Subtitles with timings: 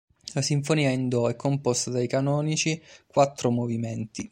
[0.33, 4.27] La Sinfonia in do è composta dai canonici quattro movimenti.